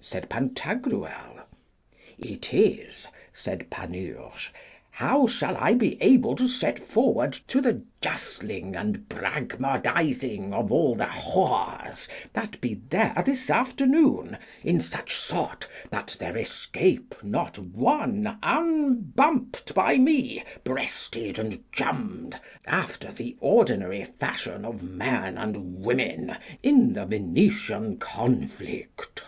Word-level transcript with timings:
said 0.00 0.28
Pantagruel. 0.30 1.40
It 2.18 2.54
is, 2.54 3.08
said 3.32 3.68
Panurge, 3.68 4.52
how 4.92 5.24
I 5.24 5.26
shall 5.28 5.74
be 5.74 6.00
able 6.00 6.36
to 6.36 6.46
set 6.46 6.78
forward 6.80 7.32
to 7.48 7.60
the 7.60 7.82
justling 8.00 8.76
and 8.76 9.08
bragmardizing 9.08 10.54
of 10.54 10.70
all 10.70 10.94
the 10.94 11.02
whores 11.06 12.08
that 12.32 12.60
be 12.60 12.74
there 12.74 13.20
this 13.26 13.50
afternoon, 13.50 14.38
in 14.62 14.80
such 14.80 15.16
sort 15.16 15.68
that 15.90 16.16
there 16.20 16.36
escape 16.36 17.16
not 17.24 17.58
one 17.58 18.38
unbumped 18.40 19.74
by 19.74 19.98
me, 19.98 20.44
breasted 20.62 21.40
and 21.40 21.60
jummed 21.72 22.38
after 22.66 23.10
the 23.10 23.36
ordinary 23.40 24.04
fashion 24.04 24.64
of 24.64 24.80
man 24.80 25.36
and 25.36 25.82
women 25.82 26.36
in 26.62 26.92
the 26.92 27.04
Venetian 27.04 27.96
conflict. 27.98 29.24